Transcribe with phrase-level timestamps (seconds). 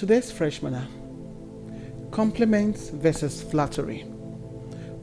[0.00, 0.88] Today's fresh manna
[2.10, 4.06] compliments versus flattery.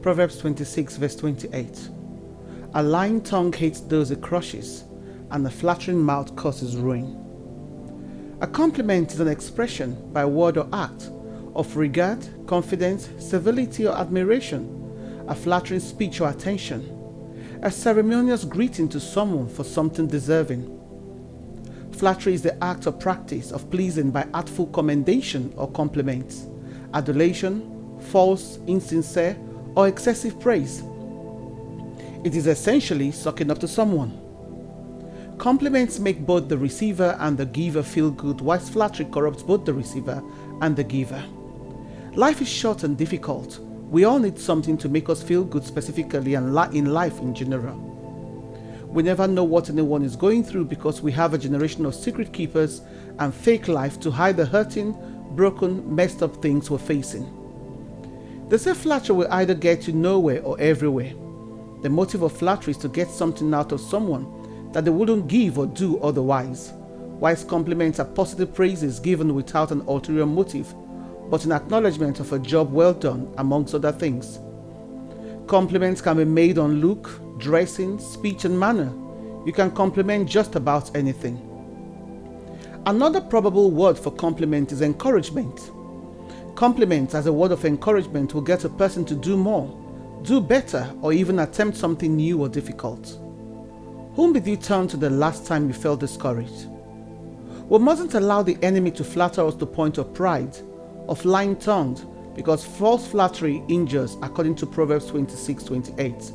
[0.01, 1.89] Proverbs 26, verse 28.
[2.73, 4.85] A lying tongue hates those it crushes,
[5.29, 7.15] and a flattering mouth causes ruin.
[8.41, 11.11] A compliment is an expression, by word or act,
[11.53, 18.99] of regard, confidence, civility, or admiration, a flattering speech or attention, a ceremonious greeting to
[18.99, 20.76] someone for something deserving.
[21.97, 26.45] Flattery is the act or practice of pleasing by artful commendation or compliments,
[26.93, 29.35] adulation, false, insincere,
[29.75, 30.83] or excessive praise.
[32.23, 34.15] It is essentially sucking up to someone.
[35.39, 39.73] Compliments make both the receiver and the giver feel good, whilst flattery corrupts both the
[39.73, 40.21] receiver
[40.61, 41.23] and the giver.
[42.13, 43.57] Life is short and difficult.
[43.89, 47.96] We all need something to make us feel good specifically and in life in general.
[48.87, 52.33] We never know what anyone is going through because we have a generation of secret
[52.33, 52.81] keepers
[53.19, 54.95] and fake life to hide the hurting,
[55.31, 57.33] broken, messed up things we're facing.
[58.49, 61.13] They say flattery will either get you nowhere or everywhere.
[61.81, 65.59] The motive of flattery is to get something out of someone that they wouldn't give
[65.59, 66.73] or do otherwise,
[67.19, 70.75] Wise compliments are positive praises given without an ulterior motive,
[71.31, 74.39] but in acknowledgement of a job well done, amongst other things.
[75.47, 78.93] Compliments can be made on look, dressing, speech, and manner.
[79.45, 81.43] You can compliment just about anything.
[82.85, 85.71] Another probable word for compliment is encouragement.
[86.55, 89.67] Compliment as a word of encouragement will get a person to do more,
[90.23, 93.19] do better, or even attempt something new or difficult.
[94.15, 96.67] Whom did you turn to the last time you felt discouraged?
[97.69, 100.57] We mustn't allow the enemy to flatter us to point of pride,
[101.07, 106.31] of lying tongued, because false flattery injures according to Proverbs 26 28.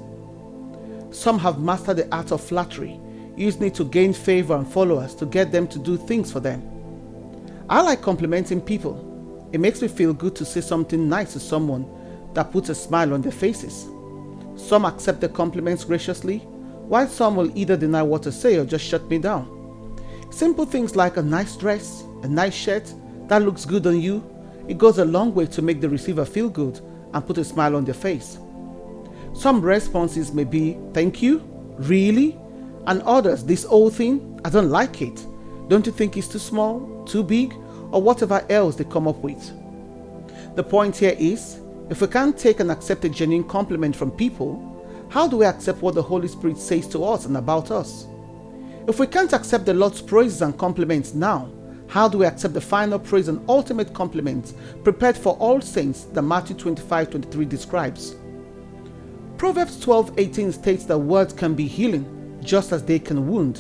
[1.13, 2.99] Some have mastered the art of flattery,
[3.37, 6.63] using it to gain favor and followers to get them to do things for them.
[7.69, 9.49] I like complimenting people.
[9.53, 11.87] It makes me feel good to say something nice to someone
[12.35, 13.87] that puts a smile on their faces.
[14.57, 18.85] Some accept the compliments graciously, while some will either deny what to say or just
[18.85, 19.59] shut me down.
[20.31, 22.93] Simple things like a nice dress, a nice shirt
[23.29, 24.25] that looks good on you,
[24.67, 26.81] it goes a long way to make the receiver feel good
[27.13, 28.39] and put a smile on their face.
[29.35, 31.39] Some responses may be, Thank you,
[31.79, 32.39] really?
[32.87, 35.27] And others, This old thing, I don't like it.
[35.69, 37.55] Don't you think it's too small, too big,
[37.91, 39.53] or whatever else they come up with?
[40.57, 41.61] The point here is
[41.91, 44.69] if we can't take and accept a genuine compliment from people,
[45.09, 48.07] how do we accept what the Holy Spirit says to us and about us?
[48.89, 51.51] If we can't accept the Lord's praises and compliments now,
[51.89, 56.23] how do we accept the final praise and ultimate compliments prepared for all saints that
[56.23, 58.17] Matthew 25 23 describes?
[59.43, 62.07] Proverbs 12:18 states that words can be healing
[62.45, 63.59] just as they can wound.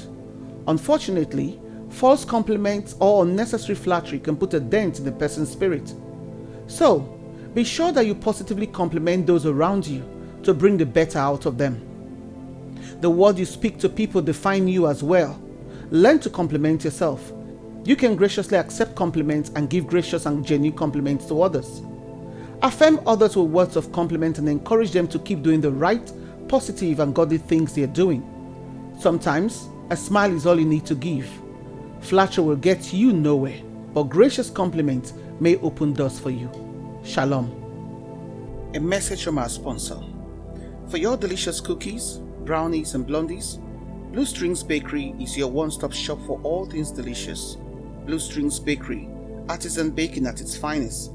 [0.68, 5.92] Unfortunately, false compliments or unnecessary flattery can put a dent in the person's spirit.
[6.68, 7.00] So,
[7.52, 10.04] be sure that you positively compliment those around you
[10.44, 11.80] to bring the better out of them.
[13.00, 15.36] The word you speak to people define you as well.
[15.90, 17.32] Learn to compliment yourself.
[17.82, 21.82] You can graciously accept compliments and give gracious and genuine compliments to others.
[22.62, 26.12] Affirm others with words of compliment and encourage them to keep doing the right,
[26.46, 28.22] positive, and godly things they're doing.
[29.00, 31.28] Sometimes, a smile is all you need to give.
[32.02, 33.60] Flattery will get you nowhere,
[33.92, 36.48] but gracious compliments may open doors for you.
[37.02, 37.50] Shalom.
[38.76, 39.98] A message from our sponsor.
[40.86, 43.60] For your delicious cookies, brownies, and blondies,
[44.12, 47.56] Blue Strings Bakery is your one stop shop for all things delicious.
[48.06, 49.08] Blue Strings Bakery,
[49.48, 51.10] artisan baking at its finest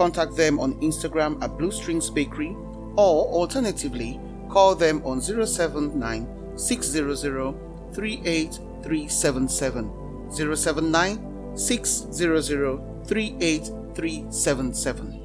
[0.00, 2.56] Contact them on Instagram at Blue Strings Bakery
[2.96, 4.18] or alternatively
[4.48, 7.54] call them on 079 600
[7.92, 15.19] 38377 079 600 38377